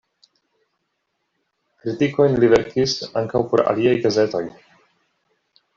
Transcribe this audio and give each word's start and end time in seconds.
Kritikojn 1.83 2.41
li 2.45 2.49
verkis 2.55 2.97
ankaŭ 3.23 3.45
por 3.53 3.65
aliaj 3.73 3.95
gazetoj. 4.07 4.45